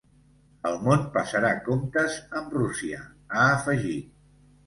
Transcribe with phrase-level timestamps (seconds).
[0.69, 3.03] El món passarà comptes amb Rússia,
[3.41, 4.11] ha afegit.